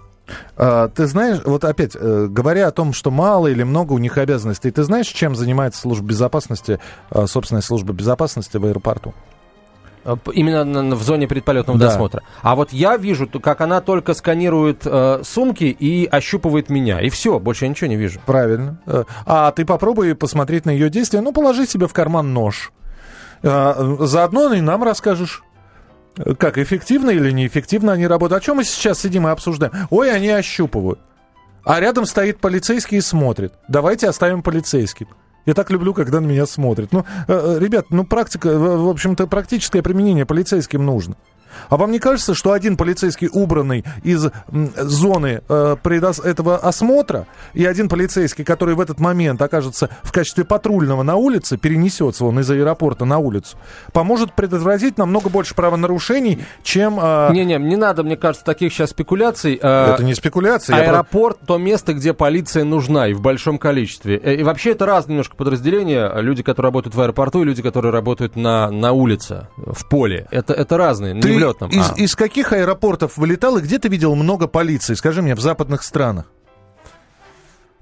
А, 0.56 0.88
ты 0.88 1.06
знаешь, 1.06 1.40
вот 1.44 1.64
опять, 1.64 1.94
говоря 1.94 2.66
о 2.66 2.72
том, 2.72 2.92
что 2.92 3.12
мало 3.12 3.46
или 3.46 3.62
много 3.62 3.92
у 3.92 3.98
них 3.98 4.18
обязанностей, 4.18 4.70
ты 4.72 4.82
знаешь, 4.82 5.06
чем 5.06 5.36
занимается 5.36 5.82
служба 5.82 6.08
безопасности, 6.08 6.80
собственная 7.26 7.62
служба 7.62 7.92
безопасности 7.92 8.56
в 8.56 8.64
аэропорту? 8.64 9.14
Э, 10.06 10.16
Именно 10.32 10.94
в 10.94 11.02
зоне 11.02 11.26
предполетного 11.26 11.78
Да. 11.78 11.86
досмотра. 11.88 12.22
А 12.42 12.54
вот 12.54 12.72
я 12.72 12.96
вижу, 12.96 13.26
как 13.28 13.60
она 13.60 13.80
только 13.80 14.14
сканирует 14.14 14.82
э, 14.84 15.20
сумки 15.24 15.64
и 15.64 16.06
ощупывает 16.06 16.70
меня. 16.70 17.00
И 17.00 17.08
все, 17.10 17.38
больше 17.40 17.64
я 17.64 17.68
ничего 17.68 17.88
не 17.88 17.96
вижу. 17.96 18.20
Правильно. 18.24 18.78
Э, 18.86 19.04
А 19.26 19.50
ты 19.50 19.64
попробуй 19.64 20.14
посмотреть 20.14 20.64
на 20.64 20.70
ее 20.70 20.88
действия. 20.90 21.20
Ну, 21.20 21.32
положи 21.32 21.66
себе 21.66 21.88
в 21.88 21.92
карман 21.92 22.32
нож. 22.32 22.72
А, 23.42 23.96
Заодно 24.00 24.52
и 24.52 24.60
нам 24.60 24.84
расскажешь. 24.84 25.42
э, 26.18 26.34
Как 26.34 26.56
эффективно 26.58 27.10
или 27.10 27.30
неэффективно 27.32 27.92
они 27.92 28.06
работают. 28.06 28.42
О 28.42 28.44
чем 28.44 28.56
мы 28.58 28.64
сейчас 28.64 29.00
сидим 29.00 29.26
и 29.26 29.30
обсуждаем? 29.30 29.72
Ой, 29.90 30.10
они 30.12 30.28
ощупывают. 30.30 31.00
А 31.64 31.80
рядом 31.80 32.06
стоит 32.06 32.38
полицейский 32.38 32.98
и 32.98 33.00
смотрит. 33.00 33.52
Давайте 33.68 34.08
оставим 34.08 34.42
полицейским. 34.42 35.08
Я 35.46 35.54
так 35.54 35.70
люблю, 35.70 35.94
когда 35.94 36.20
на 36.20 36.26
меня 36.26 36.44
смотрят. 36.44 36.92
Ну, 36.92 37.04
э, 37.28 37.56
э, 37.56 37.58
ребят, 37.60 37.86
ну 37.90 38.04
практика, 38.04 38.58
в 38.58 38.86
в 38.86 38.88
общем-то, 38.88 39.26
практическое 39.26 39.82
применение 39.82 40.26
полицейским 40.26 40.84
нужно. 40.84 41.16
А 41.68 41.76
вам 41.76 41.90
не 41.90 41.98
кажется, 41.98 42.34
что 42.34 42.52
один 42.52 42.76
полицейский 42.76 43.28
убранный 43.32 43.84
из 44.02 44.26
зоны 44.76 45.42
э, 45.48 45.76
предос- 45.82 46.24
этого 46.24 46.56
осмотра 46.56 47.26
и 47.54 47.64
один 47.64 47.88
полицейский, 47.88 48.44
который 48.44 48.74
в 48.74 48.80
этот 48.80 49.00
момент 49.00 49.40
окажется 49.42 49.88
в 50.02 50.12
качестве 50.12 50.44
патрульного 50.44 51.02
на 51.02 51.16
улице, 51.16 51.56
перенесется 51.56 52.24
он 52.24 52.40
из 52.40 52.50
аэропорта 52.50 53.04
на 53.04 53.18
улицу, 53.18 53.56
поможет 53.92 54.34
предотвратить 54.34 54.98
намного 54.98 55.28
больше 55.28 55.54
правонарушений, 55.54 56.44
чем... 56.62 56.98
э, 57.00 57.30
Не-не, 57.32 57.56
не 57.58 57.76
надо, 57.76 58.02
мне 58.02 58.16
кажется, 58.16 58.44
таких 58.44 58.72
сейчас 58.72 58.90
спекуляций. 58.90 59.58
Э, 59.62 59.94
это 59.94 60.04
не 60.04 60.14
спекуляция. 60.14 60.76
я 60.76 60.82
про- 60.84 60.92
Аэропорт 60.92 61.38
то 61.46 61.58
место, 61.58 61.94
где 61.94 62.12
полиция 62.12 62.64
нужна 62.64 63.08
и 63.08 63.12
в 63.14 63.20
большом 63.20 63.58
количестве. 63.58 64.16
Э, 64.22 64.34
И 64.36 64.42
вообще 64.42 64.72
это 64.72 64.86
разные 64.86 65.14
немножко 65.14 65.36
подразделения. 65.36 66.12
Люди, 66.20 66.42
которые 66.42 66.68
работают 66.68 66.94
в 66.94 67.00
аэропорту, 67.00 67.42
и 67.42 67.44
люди, 67.44 67.62
которые 67.62 67.92
работают 67.92 68.36
на, 68.36 68.70
на 68.70 68.92
улице, 68.92 69.48
в 69.56 69.88
поле. 69.88 70.26
Это, 70.30 70.52
это 70.52 70.76
разные, 70.76 71.14
не 71.14 71.20
Ты 71.20 71.28
в 71.46 71.50
летном. 71.50 71.70
из, 71.70 71.90
а. 71.90 71.94
из 71.96 72.16
каких 72.16 72.52
аэропортов 72.52 73.16
вылетал 73.16 73.56
и 73.58 73.60
где 73.60 73.78
ты 73.78 73.88
видел 73.88 74.14
много 74.14 74.46
полиции? 74.46 74.94
Скажи 74.94 75.22
мне, 75.22 75.34
в 75.34 75.40
западных 75.40 75.82
странах. 75.82 76.26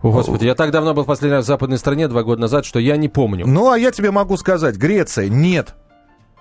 О, 0.02 0.10
Господи, 0.12 0.44
я 0.44 0.54
так 0.54 0.70
давно 0.70 0.92
был 0.92 1.04
в 1.04 1.06
последний 1.06 1.36
раз 1.36 1.44
в 1.44 1.48
западной 1.48 1.78
стране, 1.78 2.08
два 2.08 2.22
года 2.22 2.42
назад, 2.42 2.66
что 2.66 2.78
я 2.78 2.98
не 2.98 3.08
помню. 3.08 3.46
Ну, 3.46 3.70
а 3.70 3.78
я 3.78 3.90
тебе 3.90 4.10
могу 4.10 4.36
сказать, 4.36 4.76
Греция, 4.76 5.28
нет. 5.28 5.74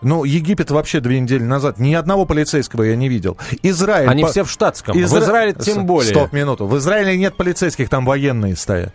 Ну, 0.01 0.25
Египет 0.25 0.70
вообще 0.70 1.00
две 1.00 1.18
недели 1.22 1.44
назад 1.44 1.80
ни 1.80 1.94
одного 1.94 2.25
полицейского 2.25 2.84
я 2.84 2.98
не 2.98 3.08
видел. 3.08 3.38
Израиль... 3.62 4.10
Они 4.10 4.24
по- 4.24 4.30
все 4.30 4.44
в 4.44 4.51
штатском. 4.51 4.98
Изра- 4.98 5.20
В 5.20 5.24
Израиле 5.24 5.53
тем 5.53 5.86
более. 5.86 6.12
Стоп, 6.13 6.34
минуту. 6.34 6.68
В 6.68 6.77
Израиле 6.77 7.18
нет 7.18 7.38
полицейских, 7.38 7.88
там 7.88 8.06
военные 8.06 8.58
стоят. 8.58 8.94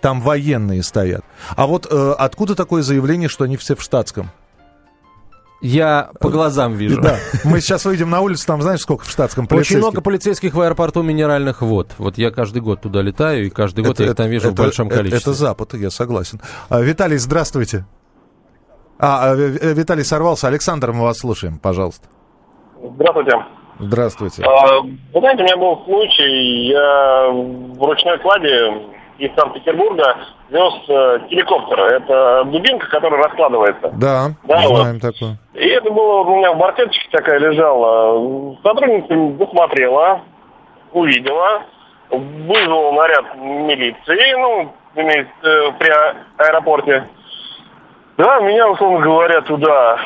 Там 0.00 0.20
военные 0.20 0.82
стоят. 0.82 1.22
А 1.54 1.68
вот 1.68 1.86
э, 1.88 2.14
откуда 2.18 2.56
такое 2.56 2.82
заявление, 2.82 3.28
что 3.28 3.44
они 3.44 3.56
все 3.56 3.76
в 3.76 3.82
штатском? 3.82 4.30
Я 5.60 6.10
по 6.20 6.30
глазам 6.30 6.72
вижу. 6.74 7.00
Да. 7.02 7.16
Мы 7.44 7.60
сейчас 7.60 7.84
выйдем 7.84 8.08
на 8.08 8.20
улицу, 8.22 8.46
там 8.46 8.62
знаешь, 8.62 8.80
сколько 8.80 9.04
в 9.04 9.10
штатском 9.10 9.44
Очень 9.44 9.48
полицейских? 9.50 9.78
много 9.78 10.00
полицейских 10.00 10.54
в 10.54 10.60
аэропорту 10.60 11.02
минеральных 11.02 11.60
вод. 11.60 11.90
Вот 11.98 12.16
я 12.16 12.30
каждый 12.30 12.62
год 12.62 12.80
туда 12.80 13.02
летаю, 13.02 13.46
и 13.46 13.50
каждый 13.50 13.84
год 13.84 14.00
я 14.00 14.06
их 14.06 14.14
там 14.14 14.28
вижу 14.28 14.48
в 14.48 14.52
это- 14.54 14.62
большом 14.62 14.86
это- 14.88 14.96
количестве. 14.96 15.32
Это 15.32 15.38
Запад, 15.38 15.74
я 15.74 15.90
согласен. 15.90 16.40
А, 16.70 16.80
Виталий, 16.80 17.18
здравствуйте. 17.18 17.84
А, 18.98 19.32
а, 19.32 19.36
э, 19.36 19.74
Виталий 19.74 20.04
сорвался. 20.04 20.48
Александр, 20.48 20.92
мы 20.92 21.02
вас 21.02 21.18
слушаем, 21.18 21.58
пожалуйста. 21.58 22.06
Здравствуйте. 22.82 23.32
Здравствуйте. 23.78 24.42
А, 24.44 24.80
Вы 24.82 25.20
знаете, 25.20 25.42
у 25.42 25.46
меня 25.46 25.56
был 25.56 25.84
случай, 25.84 26.68
я 26.68 27.30
в 27.32 27.82
ручной 27.82 28.18
кладе 28.18 28.72
из 29.20 29.34
Санкт-Петербурга 29.36 30.16
вез 30.48 30.72
э, 30.88 31.18
телекоптер. 31.28 31.78
Это 31.78 32.44
дубинка, 32.46 32.88
которая 32.88 33.22
раскладывается. 33.22 33.90
Да, 33.92 34.30
Да, 34.44 34.66
знаем 34.66 34.98
такое. 34.98 35.36
И 35.54 35.66
это 35.68 35.90
было 35.90 36.22
у 36.22 36.36
меня 36.38 36.52
в 36.52 36.58
барсеточке 36.58 37.08
такая 37.10 37.38
лежала. 37.38 38.56
Сотрудница 38.62 39.14
досмотрела, 39.36 40.22
увидела, 40.92 41.62
вызвала 42.10 42.92
наряд 42.92 43.36
милиции, 43.36 44.40
ну, 44.40 44.72
имеется, 44.96 45.32
э, 45.42 45.72
при 45.78 45.92
аэропорте. 46.38 47.06
Да, 48.16 48.40
меня, 48.40 48.68
условно 48.70 49.00
говоря, 49.00 49.42
туда 49.42 49.98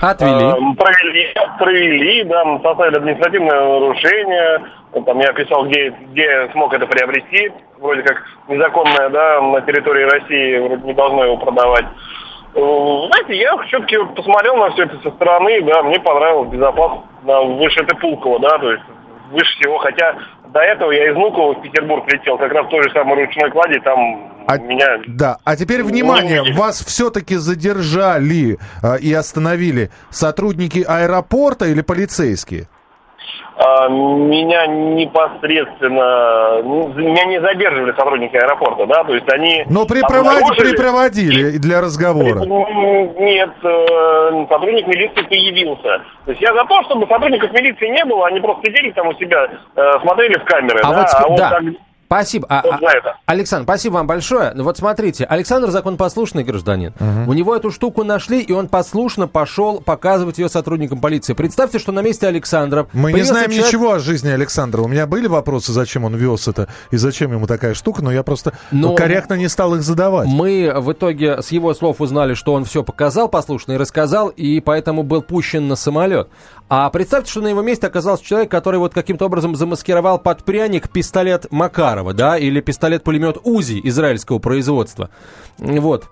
Отвели. 0.00 0.32
Э, 0.32 0.74
Провели, 0.76 1.34
провели, 1.58 2.24
да, 2.24 2.44
составили 2.62 2.96
административное 2.96 3.80
нарушение. 3.80 4.64
Там 5.04 5.18
я 5.18 5.32
писал, 5.32 5.66
где, 5.66 5.90
где 6.10 6.48
смог 6.52 6.72
это 6.72 6.86
приобрести. 6.86 7.52
Вроде 7.78 8.02
как 8.02 8.22
незаконное, 8.48 9.08
да, 9.08 9.40
на 9.40 9.60
территории 9.62 10.04
России 10.04 10.58
вроде 10.58 10.82
не 10.84 10.94
должно 10.94 11.24
его 11.24 11.36
продавать. 11.36 11.86
Э, 12.54 12.60
Знаете, 12.60 13.34
я 13.34 13.56
все-таки 13.66 13.96
посмотрел 14.14 14.56
на 14.56 14.70
все 14.70 14.84
это 14.84 14.98
со 15.00 15.10
стороны, 15.10 15.60
да, 15.62 15.82
мне 15.82 15.98
понравилось 16.00 16.50
безопасно. 16.50 17.02
Да, 17.22 17.40
выше 17.40 17.80
это 17.82 17.96
Пулково, 17.96 18.38
да, 18.40 18.58
то 18.58 18.70
есть 18.70 18.84
выше 19.30 19.58
всего, 19.58 19.78
хотя 19.78 20.16
до 20.54 20.60
этого 20.60 20.92
я 20.92 21.10
из 21.10 21.14
Внуково 21.16 21.54
в 21.54 21.62
Петербург 21.62 22.04
летел, 22.10 22.38
как 22.38 22.52
раз 22.52 22.66
в 22.66 22.70
той 22.70 22.84
же 22.84 22.90
самой 22.92 23.16
ручной 23.26 23.50
кладе, 23.50 23.80
там 23.80 24.30
А- 24.46 24.56
меня 24.58 24.86
Да, 25.08 25.38
а 25.44 25.56
теперь 25.56 25.82
внимание, 25.82 26.42
не- 26.42 26.52
вас 26.52 26.80
все-таки 26.84 27.34
задержали 27.36 28.58
а, 28.82 28.94
и 28.94 29.12
остановили 29.12 29.90
сотрудники 30.10 30.84
аэропорта 30.86 31.66
или 31.66 31.80
полицейские? 31.82 32.68
А, 33.56 33.88
Меня 33.88 34.66
непосредственно, 34.66 36.60
ну, 36.62 36.88
меня 36.88 37.24
не 37.26 37.40
задерживали 37.40 37.92
сотрудники 37.92 38.34
аэропорта, 38.36 38.86
да, 38.86 39.04
то 39.04 39.14
есть 39.14 39.30
они... 39.32 39.64
Но 39.70 39.84
припроводи- 39.84 40.56
припроводили 40.56 41.58
для 41.58 41.80
разговора. 41.80 42.40
Нет, 42.44 43.50
э, 43.62 44.46
сотрудник 44.48 44.86
милиции 44.88 45.22
появился. 45.22 46.02
То 46.24 46.30
есть 46.32 46.40
я 46.42 46.52
за 46.52 46.64
то, 46.64 46.82
чтобы 46.84 47.06
сотрудников 47.06 47.52
милиции 47.52 47.88
не 47.88 48.04
было, 48.04 48.26
они 48.26 48.40
просто 48.40 48.66
сидели 48.66 48.90
там 48.90 49.08
у 49.08 49.14
себя, 49.14 49.48
э, 49.76 49.92
смотрели 50.02 50.38
в 50.38 50.44
камеры, 50.44 50.80
А 50.82 50.90
да, 50.92 50.98
вот, 50.98 51.06
ск- 51.06 51.36
да. 51.36 51.50
так- 51.50 51.62
Спасибо. 52.14 52.46
А- 52.48 52.62
Вот 52.62 52.74
а- 52.74 52.78
за 52.78 52.86
это. 52.96 53.16
Александр, 53.26 53.64
спасибо 53.64 53.94
вам 53.94 54.06
большое. 54.06 54.52
Ну 54.54 54.64
Вот 54.64 54.76
смотрите, 54.76 55.24
Александр 55.24 55.70
законопослушный 55.70 56.44
гражданин. 56.44 56.92
У 57.26 57.32
него 57.32 57.56
эту 57.56 57.70
штуку 57.70 58.04
нашли, 58.04 58.40
и 58.40 58.52
он 58.52 58.68
послушно 58.68 59.26
пошел 59.26 59.80
показывать 59.80 60.38
ее 60.38 60.48
сотрудникам 60.48 61.00
полиции. 61.00 61.32
Представьте, 61.32 61.78
что 61.78 61.90
на 61.92 62.00
месте 62.02 62.28
Александра... 62.28 62.86
Мы 62.92 63.12
не 63.12 63.22
знаем 63.22 63.50
человек- 63.50 63.66
ничего 63.66 63.92
о 63.92 63.98
жизни 63.98 64.30
Александра. 64.30 64.82
У 64.82 64.88
меня 64.88 65.06
были 65.06 65.26
вопросы, 65.26 65.72
зачем 65.72 66.04
он 66.04 66.14
вез 66.14 66.46
это 66.46 66.68
и 66.90 66.96
зачем 66.96 67.32
ему 67.32 67.46
такая 67.46 67.74
штука, 67.74 68.02
но 68.02 68.12
я 68.12 68.22
просто 68.22 68.52
ну, 68.70 68.90
Но- 68.90 68.94
корректно 68.94 69.34
не 69.34 69.48
стал 69.48 69.74
их 69.74 69.82
задавать. 69.82 70.28
Мы 70.28 70.72
в 70.76 70.92
итоге 70.92 71.42
с 71.42 71.50
его 71.50 71.74
слов 71.74 72.00
узнали, 72.00 72.34
что 72.34 72.52
он 72.52 72.64
все 72.64 72.82
показал 72.84 73.28
послушно 73.28 73.72
и 73.72 73.76
рассказал, 73.76 74.28
и 74.28 74.60
поэтому 74.60 75.02
был 75.02 75.22
пущен 75.22 75.66
на 75.68 75.76
самолет. 75.76 76.28
А 76.68 76.88
представьте, 76.90 77.30
что 77.30 77.40
на 77.42 77.48
его 77.48 77.62
месте 77.62 77.86
оказался 77.86 78.24
человек, 78.24 78.50
который 78.50 78.78
вот 78.78 78.94
каким-то 78.94 79.26
образом 79.26 79.54
замаскировал 79.54 80.18
под 80.18 80.44
пряник 80.44 80.88
пистолет 80.90 81.46
Макарова, 81.50 82.14
да, 82.14 82.38
или 82.38 82.60
пистолет-пулемет 82.60 83.38
УЗИ 83.44 83.80
израильского 83.84 84.38
производства. 84.38 85.10
Вот. 85.58 86.08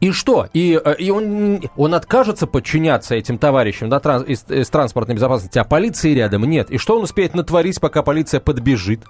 И 0.00 0.12
что? 0.12 0.48
И, 0.52 0.80
э, 0.84 0.94
и 0.98 1.10
он, 1.10 1.60
он 1.76 1.94
откажется 1.94 2.46
подчиняться 2.46 3.14
этим 3.14 3.38
товарищам 3.38 3.88
да, 3.88 3.98
транс- 3.98 4.26
из, 4.26 4.44
из 4.48 4.68
транспортной 4.68 5.16
безопасности, 5.16 5.58
а 5.58 5.64
полиции 5.64 6.12
рядом 6.14 6.44
нет. 6.44 6.70
И 6.70 6.78
что 6.78 6.96
он 6.96 7.04
успеет 7.04 7.34
натворить, 7.34 7.80
пока 7.80 8.02
полиция 8.02 8.40
подбежит? 8.40 9.02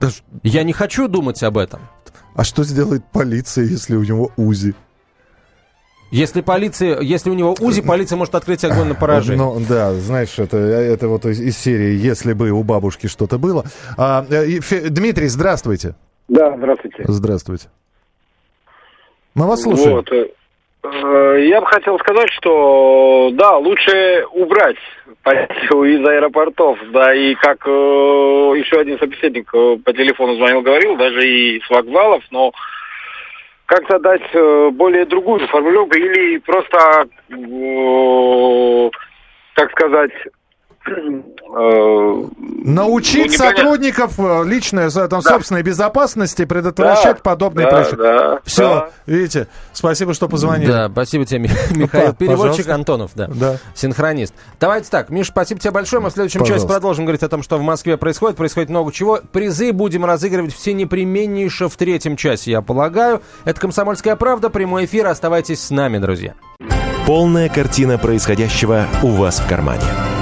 Да 0.00 0.10
ж- 0.10 0.22
Я 0.42 0.62
не 0.64 0.72
хочу 0.72 1.08
думать 1.08 1.42
об 1.42 1.58
этом. 1.58 1.80
А 2.34 2.44
что 2.44 2.64
сделает 2.64 3.04
полиция, 3.12 3.64
если 3.64 3.96
у 3.96 4.02
него 4.04 4.30
УЗИ? 4.36 4.74
Если 6.12 6.42
полиция, 6.42 7.00
если 7.00 7.30
у 7.30 7.34
него 7.34 7.54
УЗИ, 7.58 7.80
полиция 7.80 8.16
может 8.18 8.34
открыть 8.34 8.62
огонь 8.64 8.88
на 8.88 8.94
поражение. 8.94 9.42
Ну, 9.42 9.58
да, 9.66 9.92
знаешь, 9.94 10.38
это, 10.38 10.58
это 10.58 11.08
вот 11.08 11.24
из, 11.24 11.40
из 11.40 11.56
серии 11.58 11.94
«Если 11.96 12.34
бы 12.34 12.50
у 12.50 12.62
бабушки 12.62 13.06
что-то 13.06 13.38
было». 13.38 13.64
А, 13.96 14.24
э, 14.30 14.44
и 14.46 14.60
Фе- 14.60 14.90
Дмитрий, 14.90 15.28
здравствуйте. 15.28 15.94
Да, 16.28 16.54
здравствуйте. 16.56 17.04
Здравствуйте. 17.08 17.68
Мы 19.34 19.46
вас 19.48 19.62
слушаем. 19.62 19.96
Вот. 19.96 20.12
э, 20.12 20.28
э, 20.82 21.46
Я 21.48 21.62
бы 21.62 21.66
хотел 21.66 21.98
сказать, 21.98 22.28
что 22.38 23.30
да, 23.32 23.56
лучше 23.56 24.24
убрать 24.34 24.76
полицию 25.22 25.84
из 25.98 26.06
аэропортов, 26.06 26.78
да, 26.92 27.14
и 27.14 27.34
как 27.36 27.66
э, 27.66 27.70
еще 27.70 28.80
один 28.80 28.98
собеседник 28.98 29.48
э, 29.54 29.78
по 29.82 29.92
телефону 29.94 30.36
звонил, 30.36 30.60
говорил, 30.60 30.96
даже 30.98 31.26
и 31.26 31.58
с 31.60 31.70
вокзалов, 31.70 32.22
но 32.30 32.52
как-то 33.72 33.98
дать 34.00 34.34
э, 34.34 34.70
более 34.74 35.06
другую 35.06 35.46
формулировку 35.48 35.96
или 35.96 36.36
просто, 36.38 37.08
э, 37.30 38.90
как 39.54 39.70
сказать, 39.70 40.12
Научить 42.64 43.32
ну, 43.32 43.36
сотрудников 43.38 44.14
э, 44.18 44.44
личной, 44.44 44.90
там, 44.90 45.22
собственной 45.22 45.62
безопасности 45.62 46.44
предотвращать 46.44 47.16
Да, 47.16 47.22
подобные 47.22 47.66
да, 47.66 47.70
происшествия. 47.72 48.02
да, 48.02 48.38
Все, 48.44 48.62
да. 48.68 48.88
видите, 49.06 49.48
спасибо, 49.72 50.14
что 50.14 50.28
позвонили. 50.28 50.70
Да, 50.70 50.88
спасибо 50.90 51.24
тебе, 51.24 51.40
Ми- 51.40 51.50
Михаил. 51.76 52.14
Переводчик 52.14 52.66
пожалуйста. 52.66 52.74
Антонов, 52.74 53.10
да. 53.14 53.28
Да. 53.28 53.56
Синхронист. 53.74 54.34
Давайте 54.58 54.88
так, 54.90 55.10
Миш, 55.10 55.28
спасибо 55.28 55.60
тебе 55.60 55.70
большое. 55.72 56.02
Мы 56.02 56.10
в 56.10 56.12
следующем 56.12 56.40
Пожалуйста. 56.40 56.68
продолжим 56.68 57.04
говорить 57.04 57.22
о 57.22 57.28
том, 57.28 57.42
что 57.42 57.58
в 57.58 57.62
Москве 57.62 57.96
происходит. 57.96 58.36
Происходит 58.36 58.70
много 58.70 58.92
чего. 58.92 59.20
Призы 59.32 59.72
будем 59.72 60.04
разыгрывать 60.04 60.54
все 60.54 60.72
непременнейше 60.72 61.68
в 61.68 61.76
третьем 61.76 62.16
часе, 62.16 62.50
я 62.52 62.62
полагаю. 62.62 63.22
Это 63.44 63.60
«Комсомольская 63.60 64.16
правда», 64.16 64.50
прямой 64.50 64.86
эфир. 64.86 65.06
Оставайтесь 65.06 65.62
с 65.62 65.70
нами, 65.70 65.98
друзья. 65.98 66.34
Полная 67.06 67.48
картина 67.48 67.98
происходящего 67.98 68.86
у 69.02 69.08
вас 69.08 69.40
в 69.40 69.48
кармане. 69.48 69.82